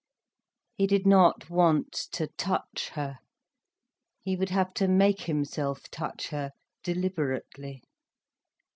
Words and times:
He 0.73 0.87
did 0.87 1.05
not 1.05 1.47
want 1.51 1.91
to 2.13 2.25
touch 2.29 2.89
her. 2.95 3.19
He 4.23 4.35
would 4.35 4.49
have 4.49 4.73
to 4.73 4.87
make 4.87 5.21
himself 5.25 5.91
touch 5.91 6.29
her, 6.29 6.53
deliberately. 6.83 7.83